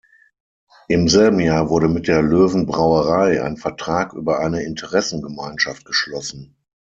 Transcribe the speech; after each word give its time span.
Im 0.87 1.09
selben 1.09 1.39
Jahr 1.39 1.69
wurde 1.69 1.87
mit 1.87 2.07
der 2.07 2.23
Löwenbrauerei 2.23 3.43
ein 3.43 3.57
Vertrag 3.57 4.13
über 4.13 4.39
eine 4.39 4.63
Interessengemeinschaft 4.63 5.85
geschlossen. 5.85 6.55